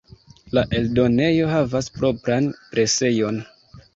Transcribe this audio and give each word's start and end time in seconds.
La 0.57 0.61
eldonejo 0.77 1.51
havas 1.51 1.91
propran 1.99 2.49
presejon. 2.73 3.41